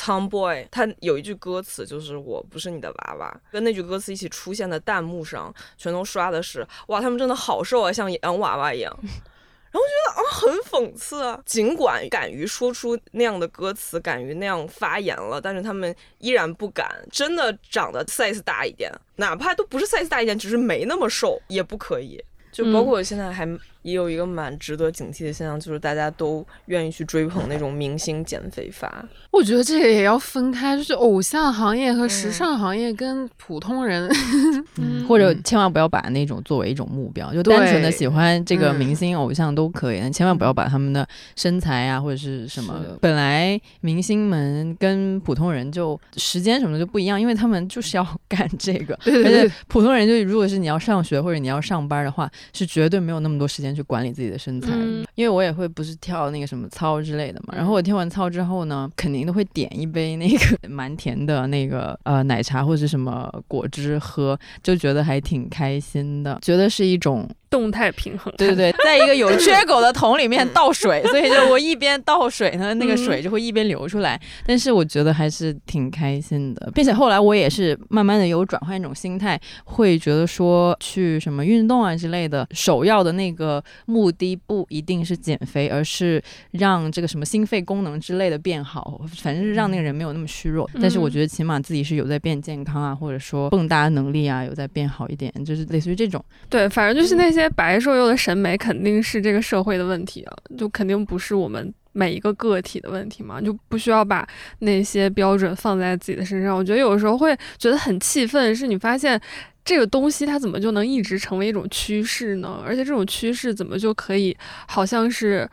[0.00, 8.90] Tomboy，他有一句歌词就是“我不是你的娃娃”，跟那句歌词一起出现的弹幕上，全都刷的是“哇，他们真的好瘦啊，像洋娃娃一样”。
[9.70, 11.40] 然后觉得啊，很讽刺啊！
[11.46, 22.20] 尽管敢于说出那样的歌词，敢于那样发言了，但是他们依然不敢真的长得 size 大一点，哪怕都不是 size 大一点，只是没那么瘦也不可以。
[22.50, 23.46] 就包括现在还
[23.82, 29.04] 也有一个蛮值得警惕的现象，就是大家都愿意去追捧那种明星减肥法。
[29.30, 32.32] 我觉得这个也要分开，就是偶像行业和时嗯。
[32.32, 34.08] 尚行业跟普通人，
[34.76, 35.06] 嗯。
[35.06, 49.24] 或者千万不要把那种作为一种目标，就单纯的喜欢这个嗯明星偶像都可以，但千万不要把他们的身材啊或者是什么，本来明星们跟普通人就时间什么的就不一样，因为他们就是要干这个，而对对。
[49.24, 54.68] 对且普通人就如果是你要上学或者你要上班的话，是绝对没有那么多时间去管理自己的身材。
[54.72, 68.32] 嗯因为我也会不是跳那个什么操之类的嘛，然后我跳完操之后呢，肯定都会点一杯那个 蛮甜的那个呃奶茶或者是什么果汁喝，就觉得还挺开心的，觉得是一种动态平衡。
[68.38, 74.20] 对对对， 在一个有缺口的桶里面 倒水， 所以就我一边倒水呢，那个嗯水就会一边流出来。
[74.46, 90.68] 但是我觉得还是挺开心的，并且后来我也是慢慢的有转换一种心态，会觉得说去什么运动啊之类的，首要的那个目的不一定是减肥，而是让这个什么心肺功能之类的变好，反正是让那个人没有那么虚弱。
[90.80, 96.24] 但是我嗯觉得起码自己是有在变健康啊，或者说蹦跶能力啊有在变好一点，就是类似于这种。
[96.48, 104.26] 对，反正就是那些白瘦幼的审美，肯定是这个社会的问题啊，就肯定不是我们每一个个体的问题嘛，就不需要把
[104.58, 106.56] 那些标准放在自己的身上。
[106.56, 109.20] 我觉得有时候会觉得很气愤，是你发现
[109.64, 112.62] 这个东西它怎么就能一直成为一种趋势呢？
[112.66, 115.48] 而且这种趋势怎么就可以好像是。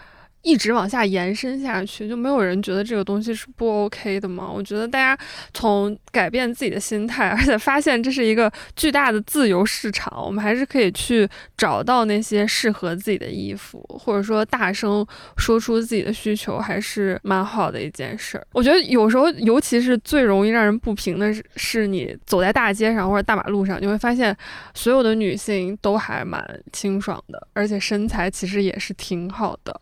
[0.47, 4.49] 一直往下延伸下去，就没有人觉得这个东西是不 OK 的吗？
[4.49, 5.21] 我觉得大家
[5.53, 15.05] 从改变自己的心态，而且发现这是一个巨大的自由市场，我们还是可以去找到那些适合自己的衣服，或者说大声
[15.35, 18.47] 说出自己的需求，还是蛮好的一件事儿。
[18.53, 24.33] 我觉得有时候，尤其是最容易让人不平的是，是你走在大街上或者大马路上，你会发现
[24.73, 29.81] 所有的女性都还蛮清爽的，而且身材其实也是挺好的。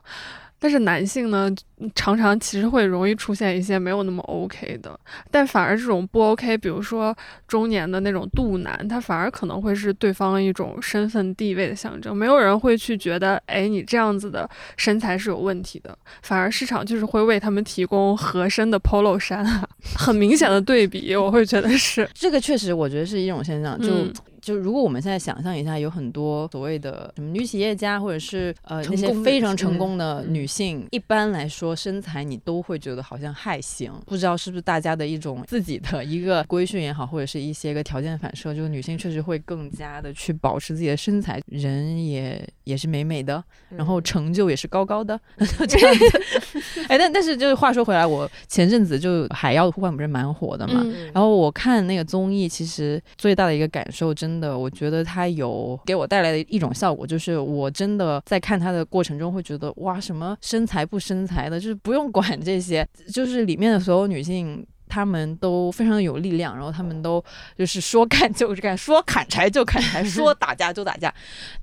[0.66, 1.48] 但是男性呢，
[1.94, 5.00] 常常其实会容易出现一些没有那么 OK 的，
[5.30, 7.16] 但反而这种不 OK，比如说
[7.48, 12.18] 中年的那种肚腩，它反而可能会是对方一种身份地位的象征。
[12.18, 23.80] 没有人会去觉得，哎，你这样子的身材是有问题的，反而市场就是会为他们提供合身的 polo 衫啊，很明显的对比，我会觉得是，这个确实，我觉得是一种现象。
[23.80, 24.12] 就、嗯
[24.46, 33.92] 就如果我们现在想象一下，有很多所谓的什么女企业家，或者是呃那些非常嗯成功的嗯女性，一般来说身材你都会觉得好像还行。
[34.06, 45.20] 不知道是不是大家的一种自己的一个规训也好，或者是一些个条件反射，就是女性确实会更加的去保持自己的身材，人也也是美美的，然后成就也是高高的，
[45.68, 46.22] 这样子。
[46.88, 64.66] 哎，但但是就是话说回来，我前阵子就海妖的呼唤不是蛮火的嘛，然后我看那个综艺，其实最大的一个感受，真的，我觉得它有给我带来的一种效果，就是我真的在看它的过程中会觉得，哇，什么身材不身材的，就是不用管这些，就是里面的所有女性。
[64.96, 67.22] 他们都非常的有力量，然后他们都
[67.58, 71.14] 就是说干就干， 说砍柴就砍柴，说打架就打架。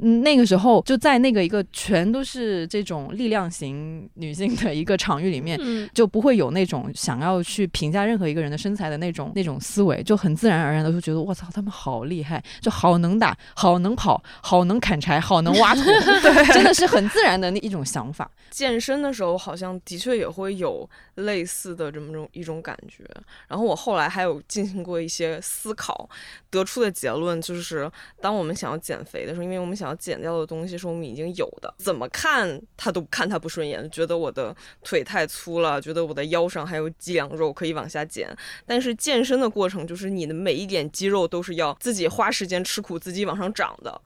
[0.01, 15.81] 嗯，那个时候就在那个一个全都是这种力量型女性的一个场域里面，嗯，就不会有那种想要去评价任何一个人的身材的那种那种思维，就很自然而然的就觉得我操，他们好厉害，就好能打，好能跑，好能砍柴，好能挖土，
[16.21, 18.31] 对，真的是很自然的那一种想法。
[18.51, 23.03] 健身的时候好像的确也会有类似的这么种一种感觉。
[23.49, 26.09] 然后我后来还有进行过一些思考，
[26.51, 38.35] 得出的结论就是，当我们想要减肥的时候，因为我们想要减掉的东西是我们已经有的，怎么看他都看他不顺眼，觉得我的腿太粗了，觉得我的腰上还有肌梁肉可以往下减。
[38.67, 44.01] 但是健身的过程就是你的每一点肌肉都是要自己花时间吃苦，自己往上长的。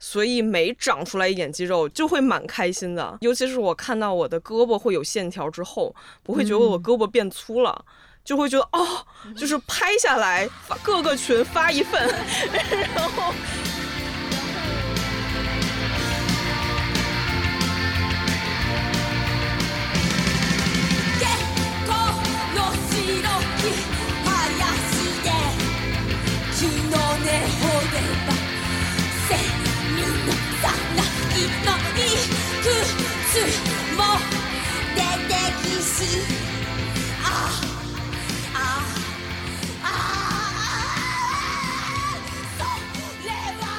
[0.00, 7.84] 所以每长出来一点肌肉就会蛮开心的，尤其是我看到我的胳膊会有线条之后，不会觉得我胳膊变粗了，
[8.28, 12.06] 就会觉得哦，就是拍下来发各个群发一份，
[12.94, 13.32] 然后。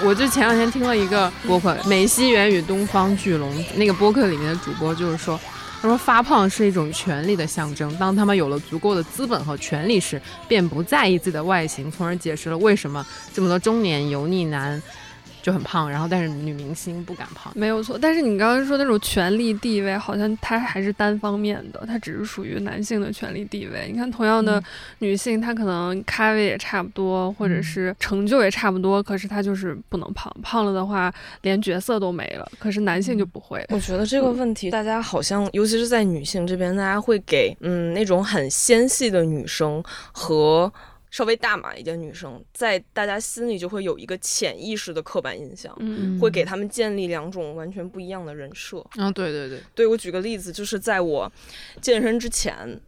[0.02, 5.38] 我就前两天听了一个播客《美西源与东方巨龙》，那个播客里面的主播就是说，
[5.82, 14.82] 他说发胖是一种权力的象征，当他们有了足够的资本和权力时，便不在意自己的外形，从而解释了为什么这么多中年油腻男
[15.42, 17.52] 就很胖，然后但是女明星不敢胖。
[17.56, 17.98] 没有错。
[17.98, 23.90] 但是你刚刚说那种权力地位，好像它还是单方面的，它只是属于男性的权力地位。
[23.92, 24.62] 你看，同样的
[25.00, 32.50] 女性，她可能咖位也差不多，或者是成就也差不多，可是她就是不能胖，胖了的话连角色都没了。
[32.60, 33.66] 可是男性就不会。
[33.70, 40.72] 我觉得这个问题，大家好像，尤其是在女性这边，大家会给嗯那种很纤细的女生和
[41.12, 48.80] 稍微大码一点女生，在大家心里就会有一个潜意识的刻板印象，嗯会给他们建立两种完全不一样的人设。
[48.92, 51.32] 啊，对对对，对我举个例子，就是在我
[51.82, 52.80] 健身之前。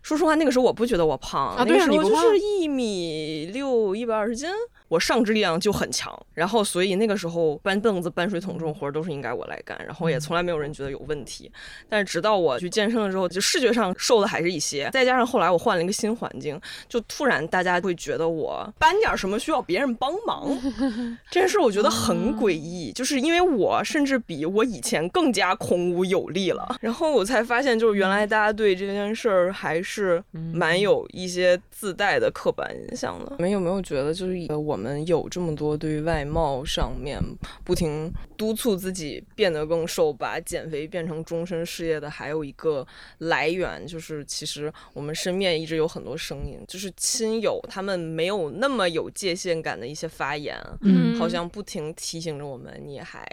[0.00, 4.48] 说实话，那个时候我不觉得我胖啊那个时候就是一米六，一百二十斤，
[4.88, 11.50] 我上肢力量就很强，然后所以那个时候搬凳子、搬水桶这种活儿都是应该我来干，然后也从来没有人觉得有问题。
[11.88, 20.58] 但是直到我去健身了之后，就视觉上瘦的还是一些，再加上后来我换了一个新环境，就突然大家会觉得我搬点儿什么需要别人帮忙，
[21.30, 30.22] 这件事我觉得很诡异，就是因为我甚至比我以前更加孔武有力了，然后我才发现，就是原来大家对这件事儿还是
[30.52, 33.32] 蛮有一些自带的刻板印象的。
[33.36, 37.20] 你们有没有觉得，就是呃我们有这么多对于外貌上面
[37.64, 42.86] 不停督促自己变得更瘦，把减肥变成终身事业的，还有一个
[43.18, 53.26] 来源，就是其实我们身边一直有很多声音，就是亲友他们没有那么有界限感的一些发言，嗯好像不停提醒着我们，你还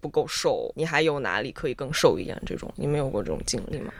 [0.00, 2.36] 不够瘦，你还有哪里可以更瘦一点？
[2.44, 3.92] 这种你们有过这种经历吗？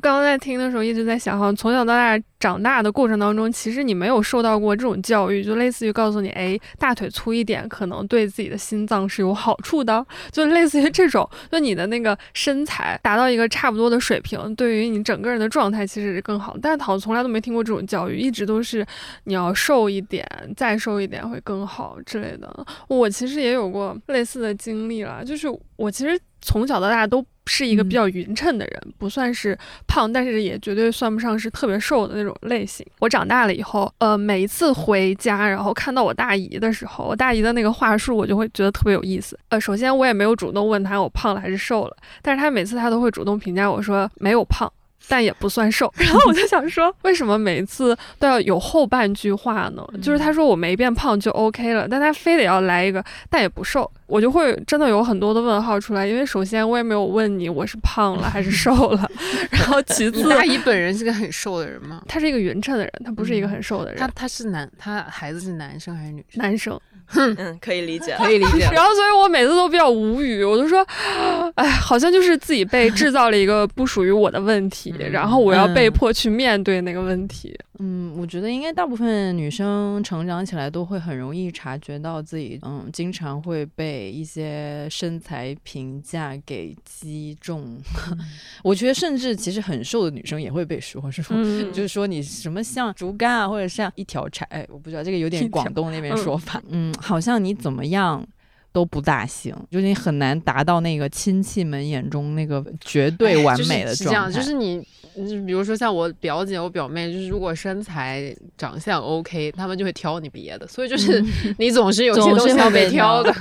[0.00, 16.56] 刚刚在听的时候一直在想，哈，从小到大长大的过程当中，其实你没有受到过这种教育，就类似于告诉你，哎，大腿粗一点可能对自己的心脏是有好处的，就类似于这种，就你的那个身材达到一个差不多的水平，对于你整个人的状态其实是更好。
[16.62, 18.84] 但是好像从来都没听过这种教育，一直都是
[19.24, 22.66] 你要瘦一点，再瘦一点会更好之类的。
[22.88, 29.58] 我其实也有过类似的经历啦，就是我其实从小到大都是一个比较匀称的人，不算是
[29.88, 32.86] 胖，但是也绝对算不上是特别瘦的那种类型。
[33.00, 39.36] 我长大了以后，呃，每一次回家，然后看到我大姨的时候，我大姨的那个话术，我就会觉得特别有意思。
[39.48, 44.72] 呃，首先我也没有主动问她我胖了还是瘦了，但是她每次她都会主动评价我说没有胖。
[45.08, 49.84] 但也不算瘦， 然后我就想说，为什么每一次都要有后半句话呢？
[50.00, 56.06] 就是他说我没变胖就 OK 了，但他非得要来一个，但也不瘦，我就会真的有很多的问号出来。
[56.06, 59.10] 因为首先我也没有问你我是胖了还是瘦了，
[59.50, 62.02] 然后其你次大姨本人是个很瘦的人吗？
[62.08, 66.42] 他是一个匀称的人，他不是一个很瘦的人，他他是男，他孩子是男生还是女生？
[66.42, 66.78] 男生。
[67.16, 68.14] 嗯，可以理解。
[68.18, 68.60] 可以理解。
[68.72, 70.86] 然后，所以我每次都比较无语，我就说，
[71.56, 77.52] 哎，好像就是自己被制造了一个不属于我的问题，然后我要被迫去面对那个问题。
[77.80, 87.76] 嗯，我觉得应该大部分女生成长起来都会很容易察觉到自己，嗯，经常会被一些身材评价给击中。
[88.62, 98.24] 我觉得甚至其实很瘦的女生也会被说，是说、嗯就是说你什么像竹竿啊，或者像一条柴，哎，我不知道这个有点广东那边说法，嗯，好像你怎么样。
[98.72, 104.38] 都不大行，就是你很难达到那个亲戚们眼中那个绝对完美的就是是这样，状态。
[104.38, 104.76] 就是你，
[105.16, 111.24] 你比如说像我表姐、我表妹，就是如果身材、长相 OK，他们就会挑你别的，所以就是
[111.56, 113.34] 你总是有些东西要被被挑的，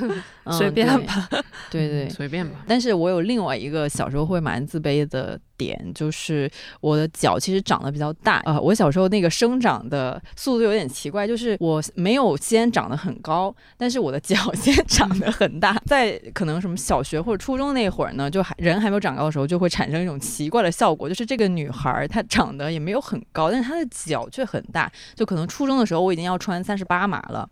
[0.46, 1.28] 嗯随便对吧。
[1.70, 2.64] 对对，随便吧。
[2.66, 6.50] 但是我有另外一个小时候会蛮自卑的点，就是
[6.80, 15.78] 我的脚其实长得比较大啊、呃我小时候那个生长的速度有点奇怪，就是我没有先长得很高，但是我的脚 先长得很大。
[15.86, 24.92] 在可能什么小学或者初中那会儿呢，就还人还没有长高的时候，就会产生一种奇怪的效果，就是这个女孩儿她长得也没有很高，但是她的脚却很大。
[25.16, 27.50] 就可能初中的时候我已经要穿三十八码了。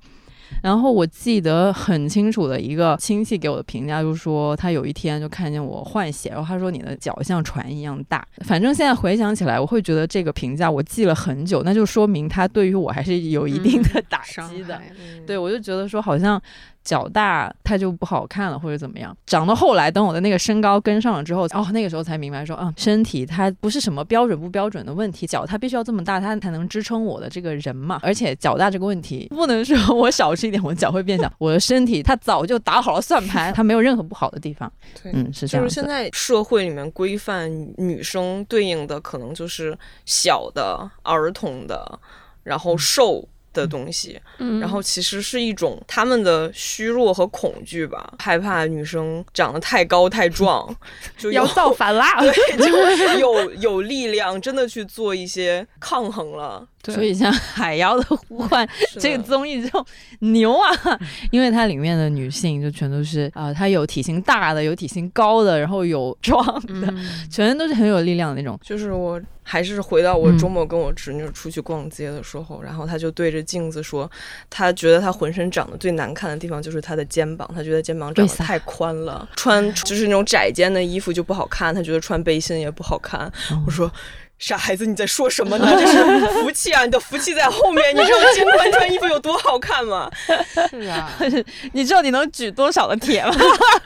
[0.64, 8.26] 然后我记得很清楚的一个亲戚给我的评价，就是说他有一天就看见我换鞋，然后他说你的脚像船一样大。
[8.46, 14.82] 反正现在回想起来，我会觉得这个评价我记了很久，那就说明他对于我还是有一定的打伤击的。
[15.26, 16.42] 对，我就觉得说好像
[16.88, 19.16] 脚大它就不好看了，或者怎么样。
[19.26, 28.00] 长到后来，等我的那个身高跟上了之后，哦，那个时候才明白说，嗯，身体它不是什么标准不标准的问题，脚它必须要这么大，它才能支撑我的这个人嘛。
[28.08, 31.30] 而且脚大这个问题，不能说我少吃一点，我脚会变小。
[31.40, 34.72] 我的身体它早就打好了算盘，它没有任何不好的地方。
[35.04, 35.66] 对嗯，是这样。
[35.66, 42.00] 就是现在社会里面规范女生对应的可能就是小的、儿童的，
[42.44, 43.28] 然后瘦
[43.62, 50.74] 的东西，嗯然后其实是一种他们的虚弱和恐惧吧，害怕女生长得太高太壮，
[51.18, 52.20] 就要造反啦！
[52.22, 56.68] 对，就有有力量，真的去做一些抗衡了。
[56.88, 58.68] 对所以像海妖的呼唤
[59.00, 59.86] 这个综艺就
[60.20, 61.00] 牛啊，
[61.32, 68.60] 因为它里面的女性就全都是啊、她有体型大的，有体型高的，然后有壮的，嗯全都是很有力量的那种。
[68.64, 74.10] 就是我还是回到我嗯周末跟我侄女出去逛街的时候，然后她就对着镜子说，
[74.50, 83.22] 她觉得她浑身长得最难看的地方就是她的肩膀，她觉得肩膀长得太宽了，穿就是那种窄肩的衣服就不好看，她觉得穿背心也不好看。
[83.52, 83.92] 哦我说。
[84.40, 85.68] 傻孩子，你在说什么呢？
[85.80, 86.86] 这是福气啊！
[86.86, 87.96] 你的福气在后面。
[87.96, 90.10] 你知道肩宽穿衣服有多好看吗？
[90.70, 91.12] 是啊，
[91.74, 93.36] 你知道你能举多少的铁吗？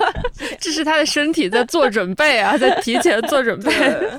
[0.59, 3.71] 这是他的身体在做准备啊，在提前做准备。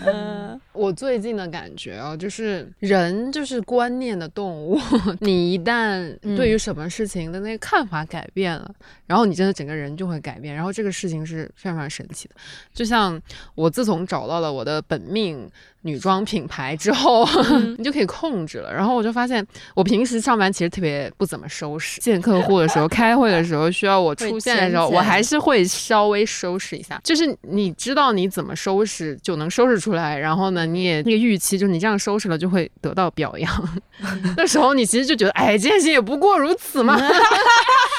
[0.06, 4.80] 嗯，我最近的感觉啊，就是人就是观念的动物，
[5.20, 8.70] 你一旦对于什么事情的那个看法改变了，
[9.06, 12.34] 然后你真的整个人就会改变，然后这个事情是非常非常神奇的。
[12.72, 13.20] 就像
[13.54, 15.50] 我自从找到了我的本命
[15.82, 17.28] 女装品牌之后，
[17.76, 18.72] 你就可以控制了。
[18.72, 27.00] 然后我就发现，我平时上班其实特别不怎么收拾，见客户的时候、 开会的时候需要我出现的时候，我还是会稍微收拾一下。
[27.02, 33.78] 就是你知道你怎么收拾就能收拾出来，然后呢，你也那个预期就是你这样收拾了就会得到表扬。
[34.36, 36.98] 那时候你其实就觉得，哎，这件事情也不过如此嘛。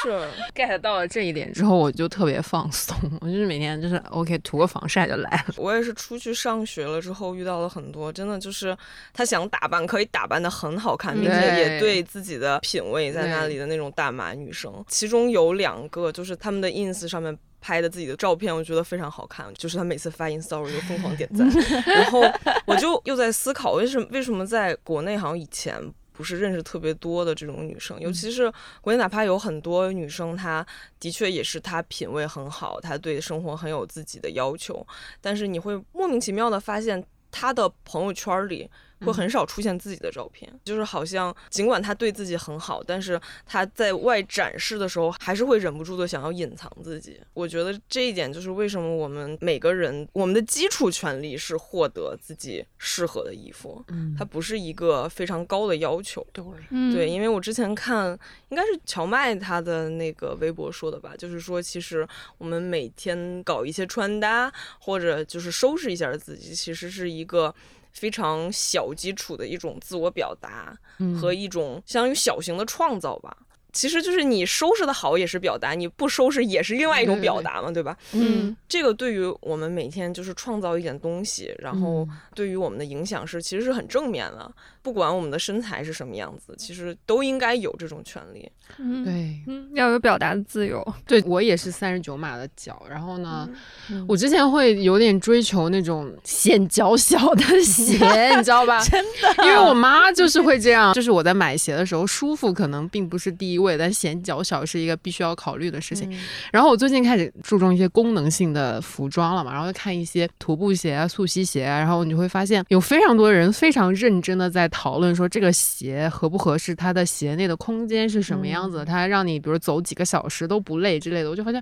[0.04, 5.56] 是 get 到了这一点之后，我就特别放松，我就是每天就是 OK 涂个防晒就来了。
[5.58, 8.78] 我也是出去上学了之后遇到了很多，真的就是
[9.14, 14.72] 他想打扮可以打扮的很好看，并且也对对自己的品味在那里的那种大码女生。
[14.88, 17.38] 其中有两个就是他们的 ins 上面。
[17.66, 19.46] 拍的自己的照片，我觉得非常好看。
[19.54, 21.50] 就是他每次发 ins story 就疯狂点赞，
[21.88, 22.22] 然后
[22.66, 25.74] 我就又在思考，为什么为什么在国内好像以前
[26.14, 28.50] 不是认识特别多的这种女生，尤其是
[28.80, 30.66] 国内哪怕有很多女生，她
[31.00, 34.86] 的确也是她品味很好，她对生活很有自己的要求，
[35.20, 38.70] 但是你会莫名其妙的发现她的朋友圈里。
[39.04, 47.20] 会很少出现自己的照片，就是好像尽管他对自己很好，但是他在外展示的时候，还是会忍不住的想要隐藏自己。
[47.34, 53.84] 我觉得这一点就是为什么我们每个人我们的基础权利是获得自己适合的衣服，
[54.18, 56.26] 它不是一个非常高的要求。
[56.32, 58.18] 对，嗯对，因为我之前看
[58.50, 67.54] 应该是乔麦他的那个微博说的吧，就是说其实我们每天搞一些穿搭或者就是收拾一下自己，其实是一个。
[67.94, 70.78] 非常小基础的一种自我表达
[71.20, 73.38] 和一种相当于小型的创造吧。
[73.74, 77.98] 其实就是你收拾的好也是表达，你不收拾也是另外一种表达嘛，对吧？
[78.14, 84.50] 嗯这个对于我们每天就是创造一点东西，然后对于我们的影响是其实是很正面的。
[84.82, 88.50] 不管我们的身材是什么样子，其实都应该有这种权利。
[88.78, 90.86] 嗯，对嗯，要有表达的自由。
[91.08, 93.50] 对，我也是三十九码的脚，然后呢，
[93.90, 98.84] 嗯我之前会有点追求那种显脚小的 鞋，你知道吧？
[98.84, 106.12] 真的，因为我妈就是会这样，就是我在买鞋的时候，舒服可能并不是第一位，但显脚小是一个必须要考虑的事情。
[106.52, 121.30] 然后我最近开始注重一些功能性的服装了嘛，然后就看一些徒步鞋啊、溯溪鞋啊，然后你会发现有非常多人非常认真的在讨论说这个鞋合不合适，它的鞋内的空间是什么样子的，它让你比如走几个小时都不累之类的。
[121.30, 121.62] 我就发现，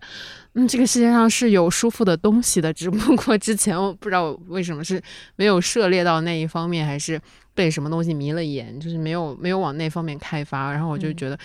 [0.53, 5.01] 嗯，这个世界上是有舒服的东西的，只不过之前我不知道为什么是
[5.35, 7.19] 没有涉猎到那一方面，还是
[7.53, 10.71] 被什么东西迷了眼，就是没有没有往那方面开发。
[10.71, 11.37] 然后我就觉得，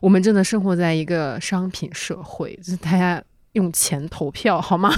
[0.00, 3.22] 我们真的生活在一个商品社会，就是大家
[3.52, 4.92] 用钱投票好吗？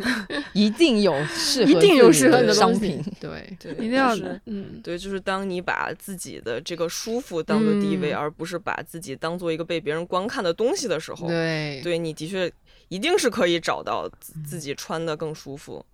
[0.52, 3.02] 一定有适合一定有适合你的商品。
[3.20, 8.16] 对，对，一定要是的，嗯，对，就是当你把自己的这个舒服当做第一位，嗯。
[8.16, 12.52] 而不是把自己当做一个被别人观看的东西的时候，对，对你的确
[12.88, 15.84] 一定是可以找到自自己穿的更舒服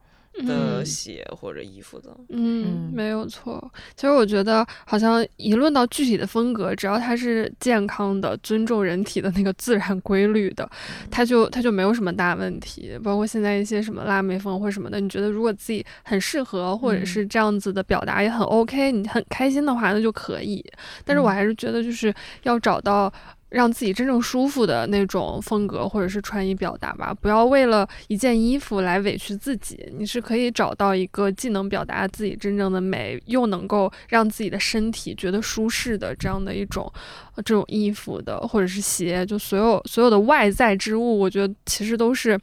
[0.42, 2.10] 的嗯鞋或者衣服的。
[2.28, 3.70] 嗯嗯，没有错。
[3.94, 10.68] 其实我觉得，好像一论到具体的风格，只要它是健康的、尊重人体的那个自然规律的，
[11.10, 12.98] 它就它就没有什么大问题。
[13.02, 20.64] 包括现在一些什么辣妹风或什么的，你觉得如果自己很适合，或者是这样子的表达也很 OK，你很开心的话，那就可以。
[21.04, 23.12] 但是我还是觉得，就是要找到。
[23.50, 29.88] 让自己真正舒服的那种风格或者是穿衣表达吧，不要为了一件衣服来委屈自己。
[29.96, 36.92] 你是可以找到一个既能表达自己真正的美，又能够让自己的身体觉得舒适的这样的一种
[37.36, 42.38] 这种衣服的，或者是鞋，就所有所有的外在之物，我觉得其实都是。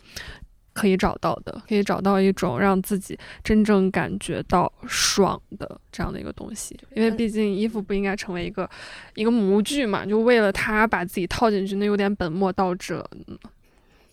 [0.76, 8.70] 可以找到的，可以找到一种让自己真正感觉到爽的这样的一个东西，因为毕竟衣服不应该成为一个
[9.14, 13.10] 一个模具嘛，就为了它把自己套进去，那有点本末倒置了。
[13.28, 13.40] 嗯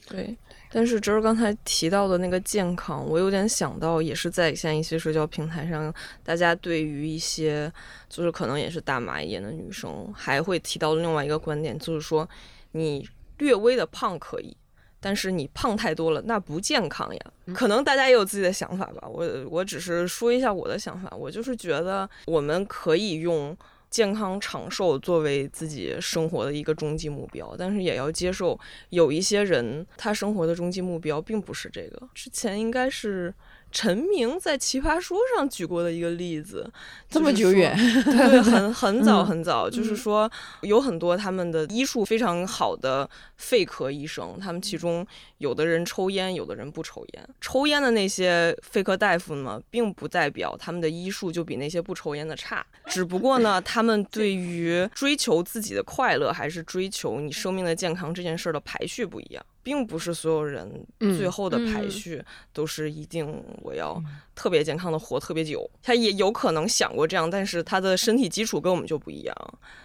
[0.08, 0.36] 对，
[0.70, 5.92] 但是就是刚才提到的那个健康，我有点想到，也是在像一些社交平台上，
[6.22, 7.72] 大家对于一些
[8.08, 12.28] 就是可能也是大码一点的女生，还会提到另外一个观点，就是说
[12.72, 13.08] 你
[13.38, 14.56] 略微的胖可以。
[15.02, 17.20] 但是你胖太多了，那不健康呀。
[17.52, 21.10] 可能大家也有自己的想法吧，我我只是说一下我的想法。
[21.14, 23.54] 我就是觉得我们可以用
[23.90, 28.58] 健康长寿作为自己生活的一个终极目标，但是也要接受
[28.90, 32.08] 有一些人他生活的终极目标并不是这个。
[32.14, 33.34] 之前应该是
[33.72, 36.70] 陈明在《奇葩说》上举过的一个例子，
[37.08, 45.04] 这么久远， 对，很很早嗯很早，就是嗯说有很多他们的医术非常好的肺科医生，他们其中
[45.38, 47.28] 有的人抽烟，有的人不抽烟。
[47.40, 59.44] 抽烟的那些肺科大夫呢，并不代表他们的医术就比那些不抽烟的差，只不过呢， 他们对于追求自己的快乐，还是追求你生命的健康这件事儿的排序不一样。
[59.62, 64.02] 并不是所有人嗯最后的排嗯序都是一定我要
[64.34, 69.36] 特别健康的活特别久，他也有可能想过这样，但是他的身体基础跟我们就不一样，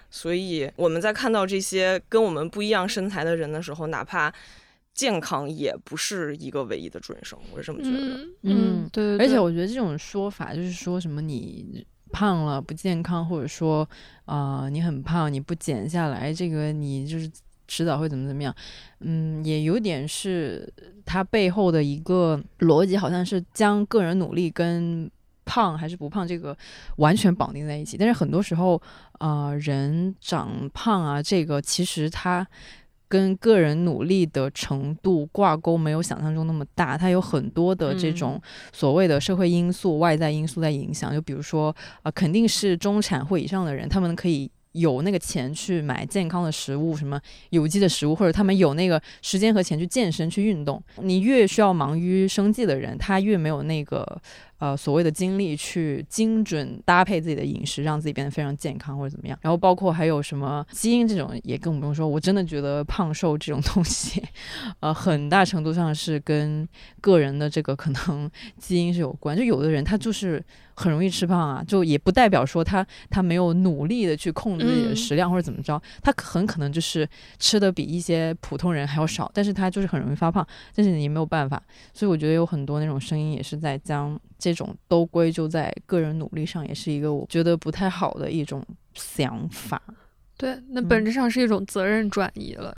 [0.09, 4.33] 所以我们在看到这些跟我们不一样身材的人的时候，哪怕
[4.93, 7.97] 健康也不是一个唯一的准绳，我是这么觉得。
[8.41, 8.83] 嗯。
[8.83, 13.87] 嗯对对对，而且我觉得这种说法就是说什么你胖了不健康，或者说
[14.25, 17.29] 呃你很胖你不减下来，这个你就是
[17.67, 18.53] 迟早会怎么怎么样。
[19.01, 20.71] 嗯，也有点是
[21.05, 25.09] 它背后的一个逻辑，好像是将个人努力跟
[25.45, 26.57] 胖还是不胖这个
[26.97, 27.97] 完全绑定在一起。
[27.97, 28.81] 但是很多时候，
[29.19, 32.47] 呃，人长胖啊，这个其实它。
[33.09, 38.37] 跟个人努力的程度挂钩没有想象中那么大，它有很多的这种
[38.73, 41.13] 所谓的社会因素、外在因素在影响。
[41.13, 47.19] 就比如说，呃，肯定是中产或以上的人，他们可以有那个钱去买健康的食物，什么
[47.49, 50.81] 有机的食物，或者他们有那个时间和钱去健身、去运动。
[51.01, 54.21] 你越需要忙于生计的人，他越没有那个
[54.59, 59.37] 呃所谓的精力去精准搭配自己的饮食，让自己变得非常健康或者怎么样。
[59.41, 62.07] 然后包括还有什么基因这种，也更不用说。
[62.07, 64.23] 我真的觉得胖瘦这种东西，
[64.79, 66.67] 呃，很大程度上是跟
[67.01, 69.37] 个人的这个可能 基因是有关。
[69.37, 70.43] 就有的人他就是
[70.73, 77.07] 很容易吃胖啊，就也不代表说他他没有努力的去控制自己的嗯食量或者怎么着，他很可能就是
[77.39, 80.45] 吃的比一些普通人还要少，但是他就是很容易发胖，
[80.75, 81.61] 但是你也没有办法。
[81.93, 88.63] 所以我觉得有很多那种声音也是在将这种都归咎在个人努力上，也是一个我觉得不太好的一种
[88.93, 89.81] 想法。
[90.37, 92.75] 对，那本质上是一种责任转移了。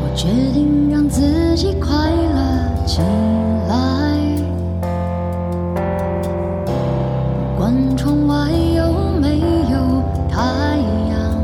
[0.00, 3.00] 我决定让自己快乐起
[3.68, 3.97] 来，
[7.98, 10.38] 窗外有没有太
[11.10, 11.42] 阳，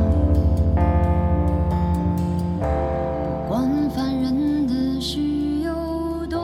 [3.49, 5.19] 管烦人的事
[5.65, 6.39] 有多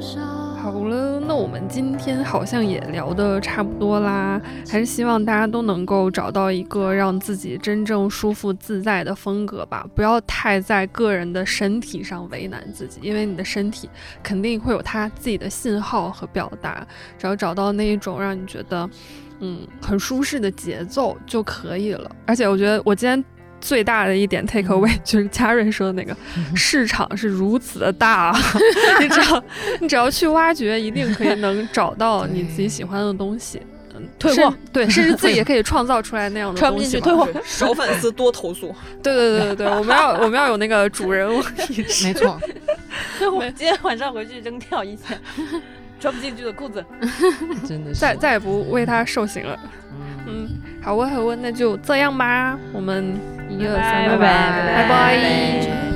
[0.00, 0.20] 少。
[0.60, 13.88] 好了，那我们今天好像也聊得差不多啦，还是希望大家都能够找到一个让自己真正舒服自在的风格吧，不要太在个人的身体上为难自己，因为你的身体
[14.24, 16.84] 肯定会有它自己的信号和表达，
[17.16, 18.90] 只要找到那一种让你觉得
[19.42, 22.10] 嗯很舒适的节奏就可以了。
[22.24, 23.22] 而且我觉得我今天。
[23.64, 26.12] 最大的一点 take away 就是嘉瑞说的那个
[26.52, 28.36] 市场是如此的大，
[29.00, 29.44] 你只要
[29.78, 33.62] 你只要去挖掘，一定可以能找到你自己喜欢的东西。
[33.94, 37.00] 嗯，退货对，甚至自己也可以创造出来那样的 穿不东西嘛。
[37.00, 37.28] 进去退货。
[37.44, 38.74] 少粉丝多投诉。
[39.00, 42.08] 对对对对对，我们要我们要有那个主人翁意识。
[42.08, 42.40] 没错，
[43.16, 45.16] 退货，今天晚上回去扔掉一件
[46.02, 46.84] 穿不进去的裤子，
[47.64, 48.00] 真的是。
[48.00, 49.56] 再再也不为他受刑了。
[50.26, 50.48] 嗯，
[50.82, 53.14] 好啊好啊，那就这样吧，我们
[53.48, 55.16] 一二三，拜拜拜拜。
[55.62, 55.91] 这